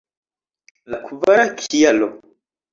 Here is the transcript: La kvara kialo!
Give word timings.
La 0.95 0.99
kvara 1.05 1.47
kialo! 1.69 2.13